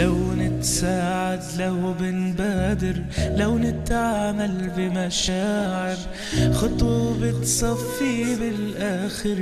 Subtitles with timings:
[0.00, 2.96] لو نتساعد لو بنبادر
[3.36, 5.96] لو نتعامل بمشاعر
[6.52, 9.40] خطوة بتصفي بالآخر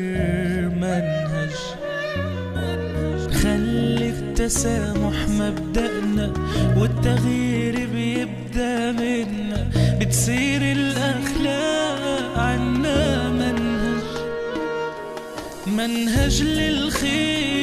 [0.83, 1.55] منهج.
[3.43, 6.33] خلي التسامح مبدأنا
[6.77, 14.05] والتغيير بيبدأ منا بتصير الأخلاق عنا منهج.
[15.67, 17.54] منهج للخير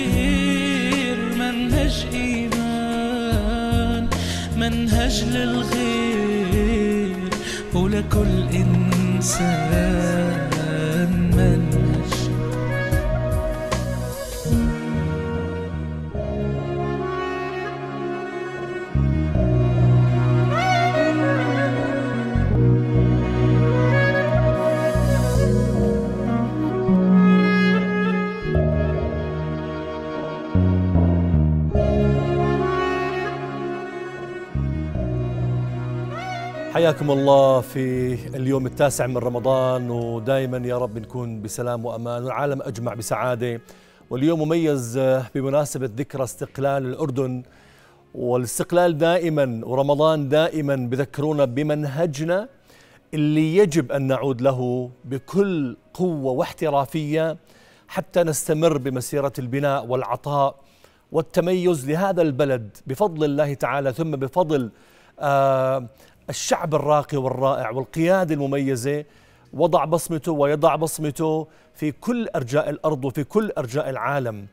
[4.61, 7.15] منهج للغير
[7.73, 9.81] ولكل إنسان.
[36.73, 42.93] حياكم الله في اليوم التاسع من رمضان ودائما يا رب نكون بسلام وأمان والعالم أجمع
[42.93, 43.61] بسعادة.
[44.09, 44.99] واليوم مميز
[45.35, 47.43] بمناسبة ذكرى استقلال الأردن
[48.15, 52.49] والاستقلال دائما ورمضان دائما بذكرونا بمنهجنا
[53.13, 57.37] اللي يجب أن نعود له بكل قوة واحترافية
[57.87, 60.55] حتى نستمر بمسيرة البناء والعطاء
[61.11, 64.71] والتميز لهذا البلد بفضل الله تعالى ثم بفضل
[65.19, 65.87] آه
[66.29, 69.05] الشعب الراقي والرائع والقيادة المميزة
[69.53, 74.47] وضع بصمته ويضع بصمته في كل أرجاء الأرض وفي كل أرجاء العالم.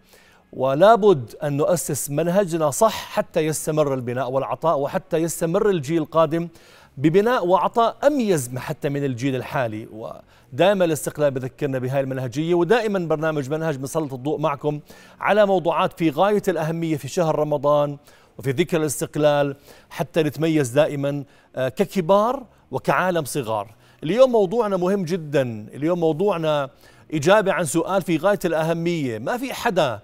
[0.52, 6.48] ولا بد أن نؤسس منهجنا صح حتى يستمر البناء والعطاء وحتى يستمر الجيل القادم
[6.97, 9.88] ببناء وعطاء أميز حتى من الجيل الحالي.
[9.92, 14.80] ودائما الاستقلال بذكرنا بهاي المنهجية ودائما برنامج منهج بنسلط الضوء معكم
[15.20, 17.97] على موضوعات في غاية الأهمية في شهر رمضان.
[18.39, 19.56] وفي ذكر الاستقلال
[19.91, 21.25] حتى نتميز دائما
[21.56, 23.75] ككبار وكعالم صغار.
[24.03, 25.66] اليوم موضوعنا مهم جدا.
[25.75, 26.71] اليوم موضوعنا
[27.15, 29.19] إجابة عن سؤال في غاية الأهمية.
[29.19, 30.00] ما في حدا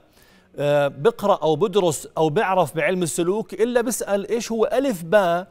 [0.89, 5.47] بقرأ أو بدرس أو بيعرف بعلم السلوك إلا بيسأل إيش هو ألف باء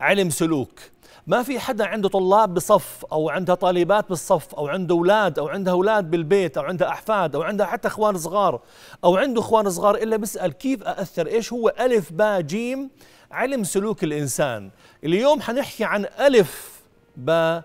[0.00, 0.80] علم سلوك.
[1.26, 5.72] ما في حدا عنده طلاب بصف أو عندها طالبات بالصف أو عنده أولاد أو عندها
[5.72, 8.60] أولاد بالبيت أو عندها أحفاد أو عندها حتى إخوان صغار
[9.04, 12.90] أو عنده إخوان صغار إلا بيسأل كيف أأثر إيش هو ألف باء جيم؟
[13.30, 14.70] علم سلوك الإنسان.
[15.04, 16.80] اليوم حنحكي عن ألف
[17.16, 17.62] باء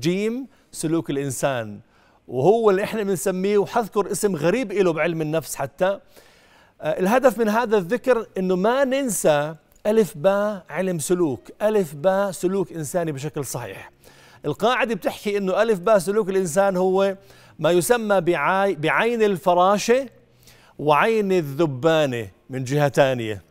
[0.00, 1.80] جيم سلوك الإنسان.
[2.28, 6.00] وهو اللي إحنا بنسميه وحذكر اسم غريب له بعلم النفس حتى.
[6.82, 9.54] الهدف من هذا الذكر إنه ما ننسى
[9.86, 13.90] ألف باء علم سلوك ألف باء سلوك إنساني بشكل صحيح.
[14.44, 17.16] القاعدة بتحكي أنه ألف باء سلوك الإنسان هو
[17.58, 20.08] ما يسمى بعي بعين الفراشة
[20.78, 23.42] وعين الذبانة من جهة ثانية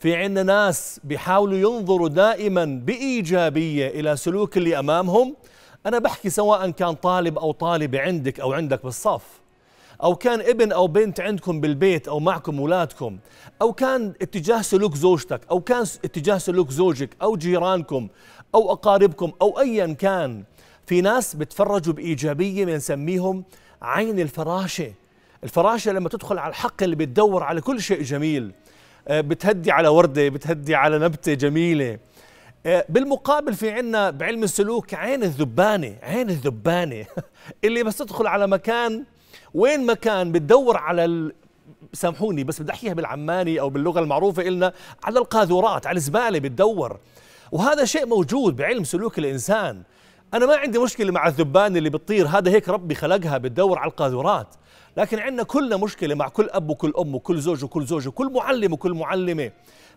[0.00, 5.36] في عندنا ناس بيحاولوا ينظروا دائما بإيجابية إلى سلوك اللي أمامهم.
[5.86, 9.43] أنا بحكي سواء كان طالب أو طالبة عندك أو عندك بالصف.
[10.04, 13.18] أو كان ابن أو بنت عندكم بالبيت أو معكم أولادكم
[13.62, 18.08] أو كان اتجاه سلوك زوجتك أو كان اتجاه سلوك زوجك أو جيرانكم
[18.54, 20.44] أو أقاربكم أو أيا كان
[20.86, 23.44] في ناس بتفرجوا بإيجابية بنسميهم
[23.82, 24.92] عين الفراشة.
[25.44, 28.52] الفراشة لما تدخل على الحق اللي بتدور على كل شيء جميل.
[29.10, 31.98] بتهدي على وردة بتهدي على نبتة جميلة.
[32.64, 37.06] بالمقابل في عنا بعلم السلوك عين الذبانة عين الذبانة.
[37.64, 39.04] اللي بس تدخل على مكان
[39.54, 41.32] وين ما كان بتدور على ال...
[41.92, 44.72] سامحوني بس بدي أحكيها بالعماني أو باللغة المعروفة إلنا
[45.04, 46.98] على القاذورات على الزبالة بتدور.
[47.52, 49.82] وهذا شيء موجود بعلم سلوك الإنسان.
[50.34, 54.54] أنا ما عندي مشكلة مع الذبان اللي بتطير هذا هيك ربي خلقها بتدور على القاذورات.
[54.96, 58.72] لكن عندنا كلنا مشكلة مع كل أب وكل أم وكل زوج وكل زوجة وكل معلم
[58.72, 59.50] وكل معلمة.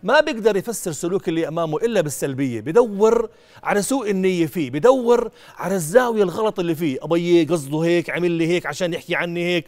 [0.04, 3.30] ما بيقدر يفسر سلوك اللي أمامه إلا بالسلبية بدور
[3.64, 6.98] على سوء النية فيه بدور على الزاوية الغلط اللي فيه.
[7.02, 9.66] أبي قصده هيك عمل لي هيك عشان يحكي عني هيك.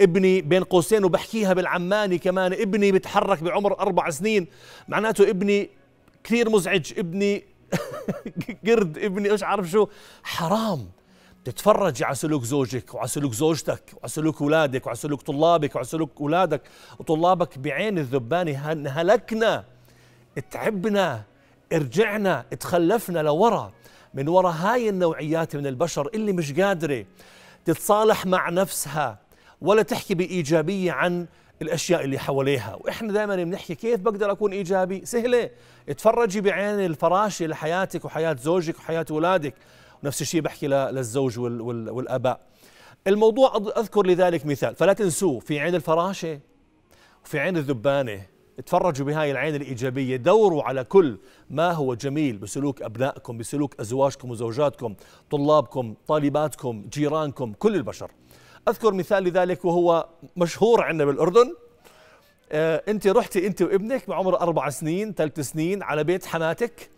[0.00, 4.46] ابني بين قوسين وبحكيها بالعماني كمان ابني بتحرك بعمر أربع سنين.
[4.88, 5.70] معناته ابني
[6.24, 7.44] كثير مزعج ابني
[8.66, 9.86] قرد ابني إيش عارف شو؟
[10.22, 10.88] حرام.
[11.44, 16.10] تتفرج على سلوك زوجك وعلى سلوك زوجتك وعلى سلوك اولادك وعلى سلوك طلابك وعلى سلوك
[16.20, 16.62] اولادك
[16.98, 19.64] وطلابك بعين الذباني هلكنا.
[20.50, 21.22] تعبنا
[21.72, 23.72] ارجعنا تخلفنا لورا.
[24.14, 27.04] من ورا هاي النوعيات من البشر اللي مش قادرة
[27.64, 29.18] تتصالح مع نفسها
[29.60, 31.26] ولا تحكي بإيجابية عن
[31.62, 32.76] الأشياء اللي حواليها.
[32.80, 35.50] وإحنا دائما بنحكي كيف بقدر أكون إيجابي؟ سهلة.
[35.88, 39.54] اتفرجي بعين الفراشه لحياتك وحياة زوجك وحياة أولادك.
[40.02, 42.40] ونفس الشيء بحكي للزوج والأباء.
[43.06, 44.74] الموضوع أذكر لذلك مثال.
[44.74, 45.40] فلا تنسوه.
[45.40, 46.40] في عين الفراشة
[47.24, 48.22] وفي عين الذبانة.
[48.66, 50.16] تفرجوا بهاي العين الإيجابية.
[50.16, 51.18] دوروا على كل
[51.50, 54.94] ما هو جميل بسلوك أبنائكم بسلوك أزواجكم وزوجاتكم
[55.30, 58.10] طلابكم طالباتكم جيرانكم كل البشر.
[58.68, 61.54] أذكر مثال لذلك وهو مشهور عندنا بالأردن.
[62.52, 66.90] آه أنت رحتي أنت وابنك بعمر أربع سنين ثلاث سنين على بيت حماتك.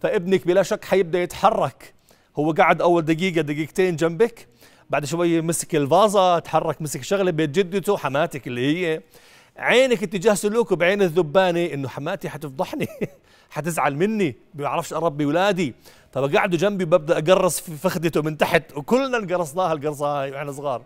[0.00, 1.94] فابنك بلا شك حيبدأ يتحرك.
[2.36, 4.48] هو قعد أول دقيقة دقيقتين جنبك.
[4.90, 9.00] بعد شوي مسك الفازة تحرك مسك شغلة بيت جدته حماتك اللي هي.
[9.56, 12.88] عينك اتجاه سلوكه بعين الذبانة إنه حماتي حتفضحني.
[13.52, 15.74] حتزعل مني؟ بيعرفش اربي ولادي.
[16.12, 20.82] طب قعدوا جنبي ببدأ أقرص في فخدته من تحت وكلنا انقرصناها القرصة هاي وإحنا صغار.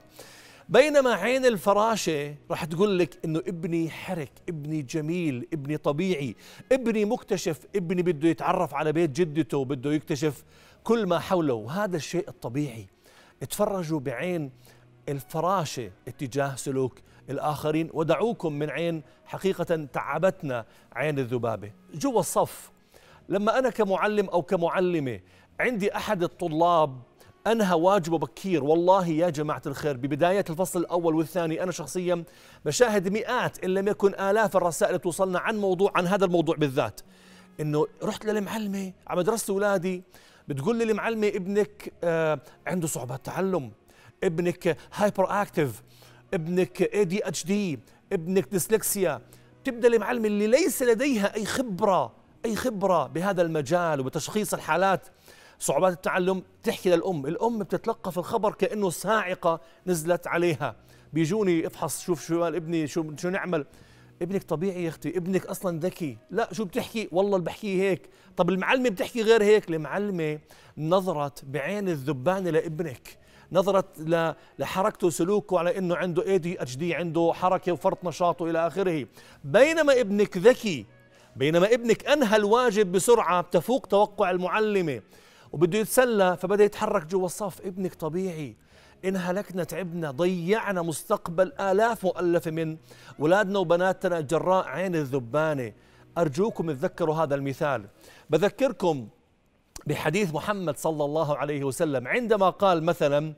[0.68, 6.36] بينما عين الفراشة راح تقول لك إنه ابني حرك ابني جميل ابني طبيعي
[6.72, 10.44] ابني مكتشف ابني بده يتعرف على بيت جدته بده يكتشف
[10.84, 11.54] كل ما حوله.
[11.54, 12.86] وهذا الشيء الطبيعي.
[13.42, 14.50] اتفرجوا بعين
[15.08, 16.98] الفراشة اتجاه سلوك
[17.30, 17.90] الآخرين.
[17.92, 21.72] ودعوكم من عين حقيقة تعبتنا عين الذبابة.
[21.94, 22.70] جوا الصف
[23.28, 25.20] لما أنا كمعلم أو كمعلمة
[25.60, 26.98] عندي أحد الطلاب
[27.46, 32.24] أنهى واجبه بكير والله يا جماعة الخير ببداية الفصل الأول والثاني أنا شخصيا
[32.64, 37.00] بشاهد مئات إن لم يكن آلاف الرسائل توصلنا عن موضوع عن هذا الموضوع بالذات.
[37.60, 40.02] إنه رحت للمعلمة على مدرسة اولادي
[40.48, 43.72] بتقول لي المعلمه ابنك آه عنده صعوبات تعلم
[44.24, 45.82] ابنك hyperactive
[46.34, 47.78] ابنك ADHD
[48.12, 49.20] ابنك ديسلكسيا
[49.64, 52.12] تبدأ المعلمه اللي ليس لديها أي خبرة
[52.44, 55.06] أي خبرة بهذا المجال وبتشخيص الحالات.
[55.58, 57.26] صعوبات التعلم تحكي للأم.
[57.26, 60.76] الأم بتتلقف الخبر كأنه صاعقه نزلت عليها.
[61.12, 63.66] بيجوني افحص شوف شو قال ابني شو شو نعمل.
[64.22, 66.18] ابنك طبيعي يا أختي ابنك أصلا ذكي.
[66.30, 68.08] لا شو بتحكي؟ والله اللي بحكيه هيك.
[68.36, 70.38] طب المعلمه بتحكي غير هيك؟ المعلمة
[70.78, 73.18] نظرت بعين الذبانة لابنك.
[73.52, 73.86] نظرت
[74.58, 79.06] لحركته وسلوكه على إنه عنده اي دي اتش دي عنده حركة وفرط نشاط والى آخره.
[79.44, 80.86] بينما ابنك ذكي
[81.36, 85.02] بينما ابنك أنهى الواجب بسرعة تفوق توقع المعلمة
[85.52, 87.60] وبده يتسلى فبدأ يتحرك جوا الصف.
[87.60, 88.56] ابنك طبيعي.
[89.04, 92.76] إن هلكنا تعبنا ضيعنا مستقبل آلاف مؤلفة من
[93.20, 95.72] أولادنا وبناتنا جراء عين الذبانة.
[96.18, 97.84] أرجوكم تذكروا هذا المثال.
[98.30, 99.08] بذكركم
[99.86, 102.08] بحديث محمد صلى الله عليه وسلم.
[102.08, 103.34] عندما قال مثلا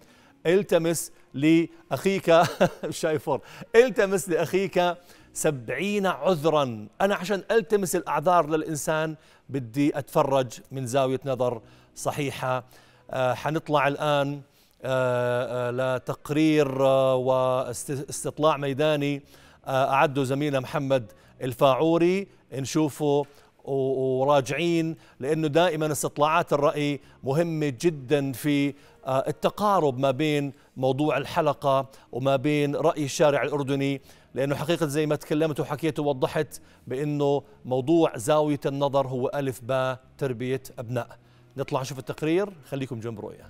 [0.47, 2.43] التمس لأخيك
[2.91, 3.41] شايفور
[3.77, 4.97] التمس لأخيك
[5.33, 6.87] سبعين عذرا.
[7.01, 9.17] أنا عشان ألتمس الأعذار للإنسان
[9.49, 11.63] بدي أتفرج من زاوية نظر
[11.95, 12.65] صحيحة.
[13.11, 14.41] آه حنطلع الآن
[14.83, 19.23] آه آه لتقرير آه واستطلاع ميداني
[19.67, 21.13] آه أعده زميلنا محمد
[21.43, 22.29] الفاعوري.
[22.53, 23.27] نشوفه
[23.69, 28.75] وراجعين لأنه دائما استطلاعات الرأي مهمة جدا في
[29.07, 34.01] آه، التقارب ما بين موضوع الحلقة وما بين رأي الشارع الأردني.
[34.35, 40.63] لأنه حقيقة زي ما تكلمت وحكيت ووضحت بأنه موضوع زاوية النظر هو ألف باء تربية
[40.79, 41.19] أبناء.
[41.57, 42.49] نطلع نشوف التقرير.
[42.69, 43.47] خليكم جنب رؤية.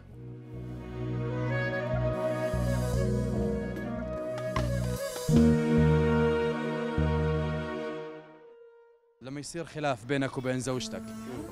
[9.29, 11.03] لما يصير خلاف بينك وبين زوجتك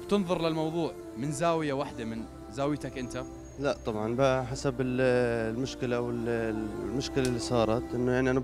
[0.07, 3.25] بتنظر للموضوع من زاوية واحدة من زاويتك أنت؟
[3.61, 8.43] لا طبعا بحسب المشكلة أو المشكلة اللي صارت إنه يعني أنا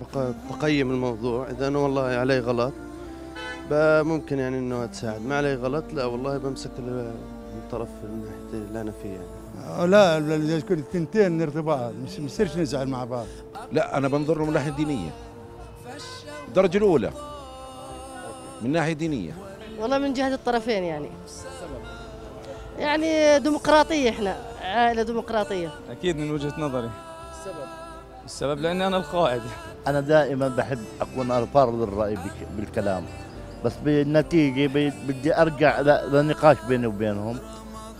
[0.50, 1.50] بقيم الموضوع.
[1.50, 2.72] إذا أنا والله علي غلط
[4.06, 5.26] ممكن يعني إنه أتساعد.
[5.26, 10.78] ما علي غلط لا والله بمسك الطرف الناحية اللي أنا فيه يعني لا إذا كنت
[10.78, 13.26] الثنتين نرتبط مش بصيرش نزعل مع بعض.
[13.72, 15.10] لا أنا بنظر له من ناحيه دينيه
[16.48, 17.31] الدرجة الأولى.
[18.62, 19.32] من ناحية دينية؟
[19.78, 21.10] والله من جهة الطرفين يعني.
[22.78, 25.70] يعني ديمقراطية إحنا عائلة ديمقراطية.
[25.90, 26.90] أكيد من وجهة نظري.
[27.40, 27.66] السبب
[28.24, 29.42] السبب لأني أنا القائد.
[29.86, 32.18] أنا دائما بحب أكون افرض الراي
[32.56, 33.04] بالكلام.
[33.64, 37.38] بس بالنتيجة بدي أرجع لنقاش بيني وبينهم.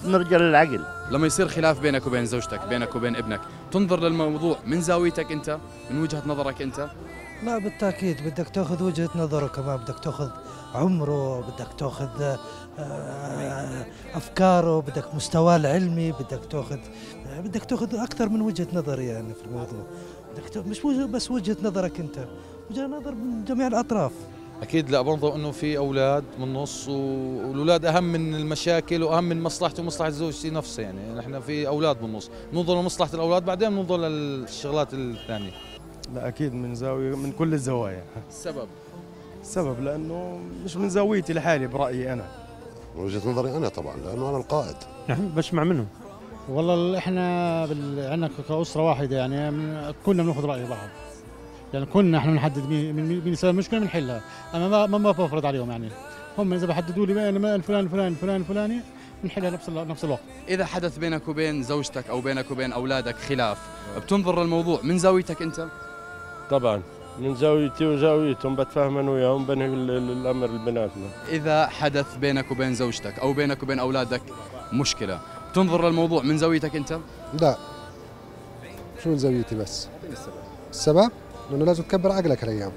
[0.05, 0.85] نرجع للعقل.
[1.11, 3.41] لما يصير خلاف بينك وبين زوجتك بينك وبين ابنك
[3.73, 5.59] تنظر للموضوع من زاويتك أنت
[5.91, 6.89] من وجهة نظرك أنت؟
[7.43, 10.31] لا بالتأكيد بدك تأخذ وجهة نظره كمان بدك تأخذ
[10.75, 12.37] عمره بدك تاخذ
[12.79, 16.79] آه، أفكاره بدك مستواه العلمي بدك تاخذ
[17.45, 19.87] بدك تاخذ أكثر من وجهة نظر يعني في الموضوع.
[20.37, 22.29] بدك مش بس وجهة نظرك أنت
[22.71, 24.13] وجهة نظر من جميع الأطراف.
[24.63, 29.83] أكيد لا بنظر إنه في أولاد من النص والأولاد أهم من المشاكل وأهم من مصلحته
[29.83, 31.15] ومصلحة زوجتي نفسها يعني.
[31.15, 35.53] نحن في أولاد بالنص ننظر لمصلحة الأولاد بعدين ننظر للشغلات الثانية.
[36.15, 38.05] لا أكيد من زاوية من كل الزوايا.
[38.29, 38.67] السبب
[39.43, 42.25] السبب لأنه مش من زاويتي لحالي برأيي أنا.
[42.97, 44.77] من وجهة نظري أنا طبعا لأنه أنا القائد.
[45.09, 45.87] نحن بسمع منهم
[46.49, 47.61] والله إحنا
[48.11, 49.53] عندنا كأسرة واحدة يعني
[50.07, 50.89] كلنا بناخذ رأي بعض.
[51.75, 54.23] يعني كنا إحنا بنحدد مين مين سبب المشكلة بنحلها.
[54.55, 55.89] أما ما ما, ما بفرض عليهم يعني.
[56.39, 58.81] هم إذا بحددوا لي أنا الفلان الفلاني الفلان الفلاني
[59.23, 60.21] بنحلها نفس نفس الوقت.
[60.49, 63.59] إذا حدث بينك وبين زوجتك أو بينك وبين أولادك خلاف
[63.97, 65.67] بتنظر للموضوع من زاويتك أنت؟
[66.51, 66.83] طبعا.
[67.21, 72.75] من زاويتي وزاويتهم بتفاهم أنا وياهم بنهي ال- ال- الأمر بيناتنا إذا حدث بينك وبين
[72.75, 74.23] زوجتك أو بينك وبين أولادك
[74.73, 76.99] مشكلة بتنظر للموضوع من زاويتك أنت؟
[77.41, 77.57] لا.
[79.05, 79.89] شو من زاويتي بس؟
[80.71, 81.11] السبب؟
[81.51, 82.73] لأنه لازم تكبر عقلك هالأيام.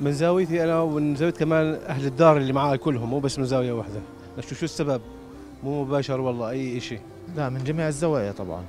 [0.00, 3.72] من زاويتي أنا ومن زاوية كمان أهل الدار اللي معاي كلهم مو بس من زاوية
[3.72, 4.00] واحدة.
[4.40, 5.00] شو شو السبب؟
[5.64, 7.00] مو مباشر والله أي شيء
[7.36, 8.62] لا من جميع الزوايا طبعا.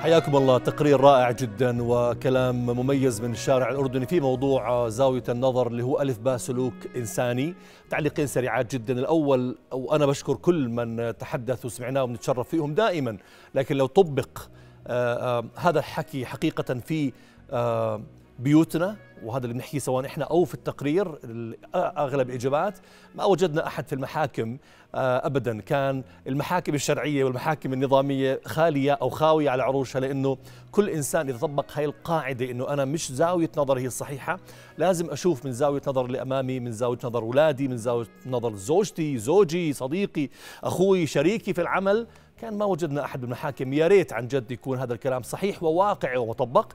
[0.00, 0.58] حياكم الله.
[0.58, 6.18] تقرير رائع جدا وكلام مميز من الشارع الأردني في موضوع زاوية النظر اللي هو ألف
[6.18, 7.54] باء سلوك إنساني.
[7.90, 8.92] تعليقين سريعات جدا.
[8.98, 13.16] الأول وأنا بشكر كل من تحدث وسمعناه وبنتشرف فيهم دائما
[13.54, 14.38] لكن لو طبق
[14.86, 17.12] آه، آه، هذا الحكي حقيقة في
[17.50, 18.02] آه،
[18.40, 22.78] بيوتنا وهذا اللي بنحكيه سواء إحنا أو في التقرير ال- اغلب الإجابات.
[23.14, 24.58] ما وجدنا أحد في المحاكم
[24.94, 25.60] آه، ابدا.
[25.60, 30.36] كان المحاكم الشرعية والمحاكم النظامية خالية أو خاوية على عروشها لأنه
[30.72, 34.38] كل إنسان اذا طبق هاي القاعدة إنه أنا مش زاوية نظري هي الصحيحة.
[34.78, 39.18] لازم أشوف من زاوية نظر اللي امامي من زاوية نظر اولادي من زاوية نظر زوجتي
[39.18, 40.28] زوجي صديقي
[40.64, 42.06] أخوي شريكي في العمل.
[42.40, 43.72] كان ما وجدنا أحد بالمحاكم.
[43.72, 46.72] يا ريت عن جد يكون هذا الكلام صحيح وواقعي ومطبق.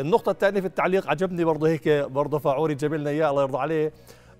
[0.00, 3.92] النقطة الثانية في التعليق عجبني برضه هيك برضه فاعوري جاب لنا اياه الله يرضى عليه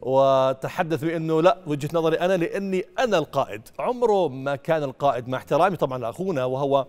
[0.02, 5.76] وتحدث بأنه لا وجهة نظري أنا لأني أنا القائد، عمره ما كان القائد مع احترامي
[5.76, 6.86] طبعا لأخونا وهو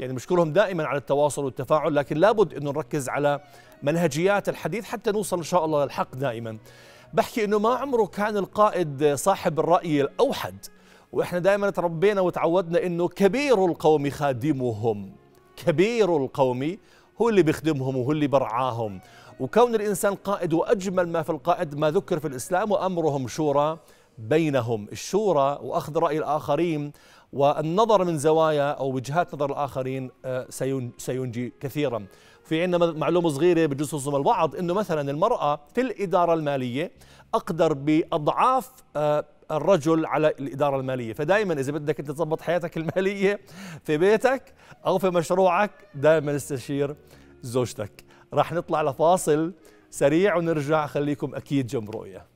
[0.00, 3.40] يعني بشكرهم دائما على التواصل والتفاعل لكن لابد إنه نركز على
[3.82, 6.58] منهجيات الحديث حتى نوصل إن شاء الله للحق دائما.
[7.12, 10.66] بحكي إنه ما عمره كان القائد صاحب الرأي الأوحد
[11.12, 15.12] وإحنا دائما تربينا وتعودنا إنه كبير القوم خادمهم
[15.56, 16.76] كبير القوم
[17.22, 19.00] هو اللي بيخدمهم وهو اللي برعاهم.
[19.40, 23.78] وكون الإنسان قائد وأجمل ما في القائد ما ذكر في الإسلام وأمرهم شورى
[24.18, 24.88] بينهم.
[24.92, 26.92] الشورى وأخذ رأي الآخرين
[27.32, 32.06] والنظر من زوايا أو وجهات نظر الآخرين آه، سين- سينجي كثيرا.
[32.44, 36.92] في عندنا معلومة صغيرة بجوز تصدم البعض أنه مثلا المرأة في الإدارة المالية
[37.34, 41.12] أقدر بأضعاف آه، الرجل على الإدارة المالية.
[41.12, 43.40] فدائما إذا بدك أنت تضبط حياتك المالية
[43.84, 44.54] في بيتك
[44.86, 46.96] أو في مشروعك دائما استشير
[47.42, 48.04] زوجتك.
[48.34, 49.54] راح نطلع لفاصل
[49.90, 50.86] سريع ونرجع.
[50.86, 52.26] خليكم أكيد جنب رؤية.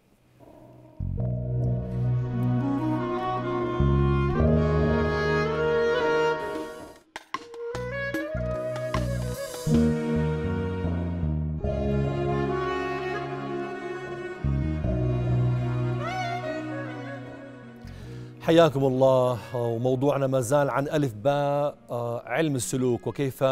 [18.44, 19.38] حياكم الله.
[19.56, 23.44] وموضوعنا ما زال عن ألف باء آه، علم السلوك وكيف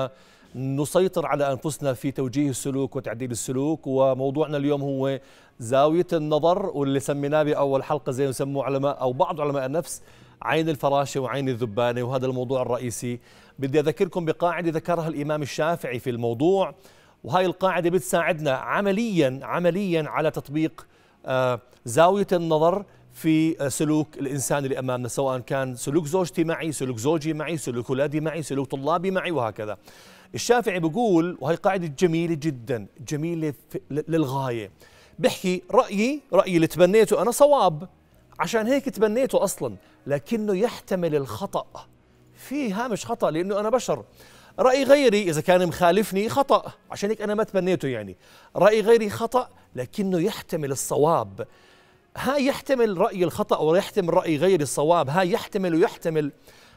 [0.54, 3.86] نسيطر على أنفسنا في توجيه السلوك وتعديل السلوك.
[3.86, 5.20] وموضوعنا اليوم هو
[5.58, 10.02] زاوية النظر واللي سميناه بأول حلقة زي ما يسموه علماء أو بعض علماء النفس
[10.42, 12.02] عين الفراشة وعين الذبانة.
[12.02, 13.20] وهذا الموضوع الرئيسي.
[13.58, 16.74] بدي أذكركم بقاعدة ذكرها الإمام الشافعي في الموضوع.
[17.24, 20.86] وهاي القاعدة بتساعدنا عمليا عمليا على تطبيق
[21.26, 27.32] آه، زاوية النظر في سلوك الإنسان اللي أمامنا سواء كان سلوك زوجتي معي، سلوك زوجي
[27.32, 29.78] معي، سلوك اولادي معي، سلوك طلابي معي وهكذا.
[30.34, 34.70] الشافعي بيقول وهي قاعدة جميلة جدا، جميلة في- للغاية.
[35.18, 37.88] بحكي رأيي، رأيي اللي تبنيته أنا صواب
[38.38, 39.76] عشان هيك تبنيته أصلا،
[40.06, 41.86] لكنه يحتمل الخطأ.
[42.34, 44.04] في هامش خطأ لأنه أنا بشر.
[44.58, 48.16] رأي غيري إذا كان مخالفني خطأ، عشان هيك أنا ما تبنيته يعني.
[48.56, 51.46] رأي غيري خطأ لكنه يحتمل الصواب.
[52.16, 55.10] هاي يحتمل رأي الخطأ ويحتمل رأي غير الصواب.
[55.10, 56.32] هاي يحتمل ويحتمل.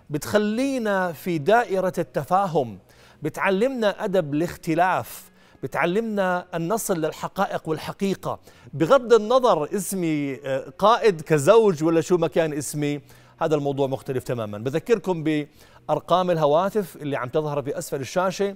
[0.09, 2.79] بتخلينا في دائرة التفاهم.
[3.23, 5.31] بتعلمنا أدب الاختلاف.
[5.63, 8.39] بتعلمنا أن نصل للحقائق والحقيقة.
[8.73, 13.01] بغض النظر اسمي آه، قائد كزوج ولا شو ما كان اسمي
[13.41, 14.57] هذا الموضوع مختلف تماما.
[14.57, 18.55] بذكركم بأرقام الهواتف اللي عم تظهر في أسفل الشاشة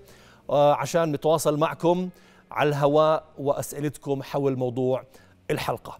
[0.50, 2.10] آه، عشان نتواصل معكم
[2.52, 5.04] على الهواء وأسئلتكم حول موضوع
[5.52, 6.00] الحلقة.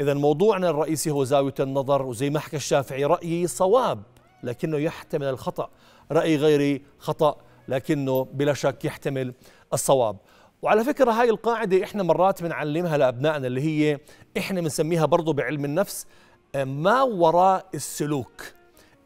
[0.00, 4.02] إذا موضوعنا الرئيسي هو زاوية النظر وزي ما حكى الشافعي رأيي صواب
[4.42, 5.70] لكنه يحتمل الخطأ.
[6.12, 7.36] رأي غيري خطأ
[7.68, 9.34] لكنه بلا شك يحتمل
[9.72, 10.16] الصواب.
[10.62, 14.00] وعلى فكرة هاي القاعدة إحنا مرات بنعلمها لأبنائنا اللي هي
[14.38, 16.06] إحنا بنسميها برضو بعلم النفس
[16.54, 18.42] آه، ما وراء السلوك.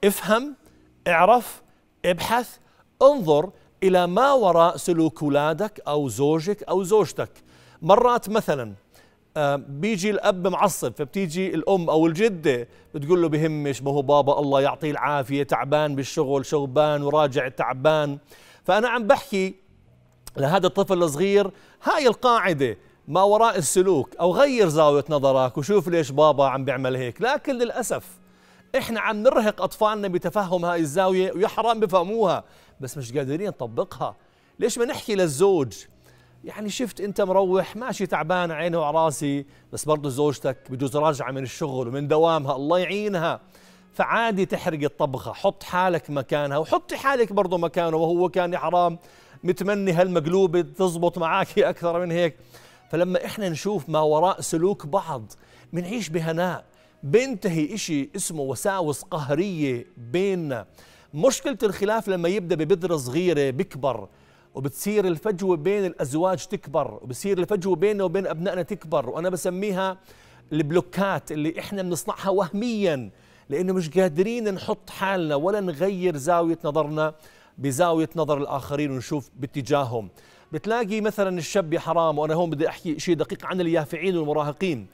[0.05, 0.57] افهم
[1.09, 1.63] اعرف
[2.05, 2.57] ابحث
[3.03, 3.51] انظر
[3.83, 7.31] إلى ما وراء سلوك أولادك أو زوجك أو زوجتك.
[7.83, 8.75] مرات مثلاً
[9.57, 14.91] بيجي الأب معصب فبتيجي الأم أو الجدة بتقول له بهمش ما هو بابا الله يعطيه
[14.91, 18.19] العافية تعبان بالشغل شغبان وراجع تعبان.
[18.65, 19.55] فأنا عم بحكي
[20.37, 21.51] لهذا الطفل الصغير
[21.83, 22.79] هاي القاعدة
[23.09, 27.23] ما وراء السلوك أو غير زاوية نظرك وشوف ليش بابا عم بيعمل هيك.
[27.23, 28.05] لكن للأسف
[28.79, 32.45] إحنا عم نرهق أطفالنا بتفهم هاي الزاوية ويا حرام بفهموها
[32.81, 34.17] بس مش قادرين نطبقها.
[34.59, 35.73] ليش ما نحكي للزوج
[36.47, 41.89] يعني شفت انت مروح ماشي تعبان عيني وعراسي بس برضه زوجتك بجوز راجعة من الشغل
[41.89, 43.41] ومن دوامها الله يعينها.
[43.93, 48.99] فعادي تحرق الطبخة حط حالك مكانها وحطي حالك برضه مكانه وهو كان حرام
[49.45, 52.37] متمني هالمقلوبه تزبط معك أكثر من هيك.
[52.91, 55.33] فلما إحنا نشوف ما وراء سلوك بعض
[55.73, 56.65] بنعيش بهناء.
[57.03, 60.67] بينتهي إشي اسمه وساوس قهرية بيننا.
[61.15, 64.09] مشكلة الخلاف لما يبدأ ببذرة صغيرة بكبر
[64.57, 69.99] وبتصير الفجوة بين الأزواج تكبر وبصير الفجوة بيننا وبين أبنائنا تكبر وأنا بسميها
[70.53, 73.11] البلوكات اللي إحنا بنصنعها وهميا
[73.49, 77.15] لأنه مش قادرين نحط حالنا ولا نغير زاوية نظرنا
[77.59, 80.09] بزاوية نظر الآخرين ونشوف باتجاههم.
[80.53, 84.87] بتلاقي مثلا الشاب يا حرام وأنا هون بدي أحكي شيء دقيق عن اليافعين والمراهقين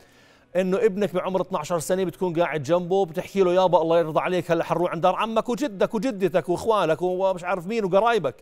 [0.57, 4.65] إنه ابنك بعمر 12 سنة بتكون قاعد جنبه بتحكي له يابا الله يرضى عليك هلأ
[4.65, 8.35] حنروح عند دار عمك وجدك وجدتك وإخوانك ومش عارف مين وقرايبك.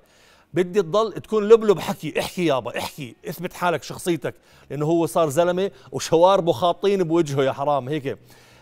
[0.55, 2.21] بدي تضل تكون لبلب حكي.
[2.21, 3.17] احكي يابا احكي.
[3.29, 4.35] اثبت حالك شخصيتك.
[4.71, 8.19] لأنه هو صار زلمة وشواربه خاطين بوجهه يا حرام هيك.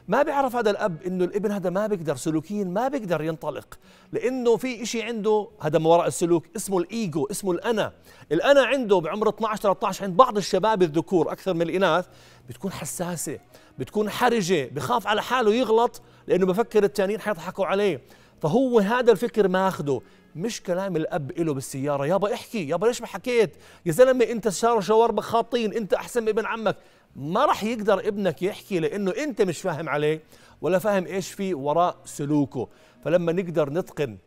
[0.09, 3.79] ما بيعرف هذا الأب إنه الابن هذا ما بيقدر سلوكيا ما بيقدر ينطلق.
[4.13, 7.93] لأنه في إشي عنده هذا ما وراء السلوك اسمه الإيجو اسمه الأنا.
[8.33, 12.07] الأنا عنده بعمر 12 13 عند بعض الشباب الذكور أكثر من الإناث
[12.49, 13.39] بتكون حساسة
[13.79, 18.01] بتكون حرجة بخاف على حاله يغلط لأنه بفكر التانيين حيضحكوا عليه.
[18.43, 20.01] فهو هذا الفكر ماخده
[20.37, 22.07] مش كلام الأب له بالسيارة.
[22.07, 23.57] يابا احكي يابا ليش ما حكيت؟
[23.87, 26.77] يا زلمة أنت شار شواربك خاطين أنت أحسن من ابن عمك.
[27.17, 30.23] ما راح يقدر ابنك يحكي لأنه أنت مش فاهم عليه
[30.61, 32.69] ولا فاهم إيش في وراء سلوكه.
[33.05, 34.19] فلما نقدر نتقن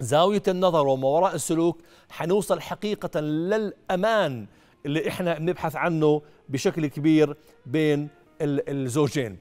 [0.00, 4.46] زاوية النظر وما وراء السلوك حنوصل حقيقة للأمان
[4.86, 8.08] اللي إحنا بنبحث عنه بشكل كبير بين
[8.40, 9.38] الزوجين.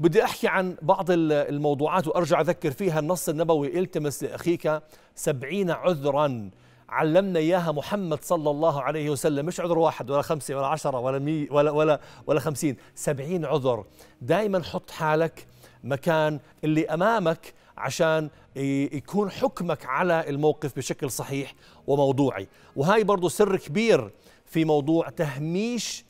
[0.00, 3.78] وبدي أحكي عن بعض الموضوعات وأرجع أذكر فيها النص النبوي.
[3.78, 4.82] التمس لاخيك
[5.14, 6.50] سبعين عذرا.
[6.88, 9.46] علمنا إياها محمد صلى الله عليه وسلم.
[9.46, 12.76] مش عذر واحد ولا خمسة ولا عشرة ولا مي ولا ولا ولا خمسين.
[12.94, 13.84] سبعين عذر.
[14.22, 15.46] دائما حط حالك
[15.84, 21.54] مكان اللي أمامك عشان يكون حكمك على الموقف بشكل صحيح
[21.86, 22.48] وموضوعي.
[22.76, 24.10] وهاي برضو سر كبير
[24.46, 26.04] في موضوع تهميش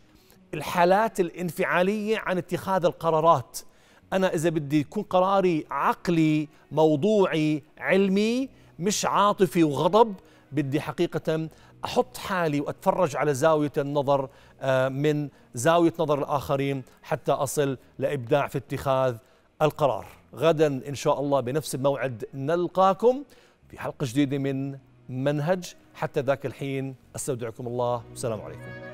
[0.54, 3.58] الحالات الانفعالية عن اتخاذ القرارات.
[4.12, 10.14] أنا إذا بدي يكون قراري عقلي موضوعي علمي مش عاطفي وغضب
[10.52, 11.48] بدي حقيقة
[11.84, 14.28] أحط حالي وأتفرج على زاوية النظر
[14.60, 19.16] آه، من زاوية نظر الآخرين حتى أصل لإبداع في اتخاذ
[19.62, 20.06] القرار.
[20.34, 23.22] غدا إن شاء الله بنفس الموعد نلقاكم
[23.68, 25.74] في حلقة جديدة من منهج.
[25.94, 28.02] حتى ذاك الحين أستودعكم الله.
[28.10, 28.89] والسلام عليكم.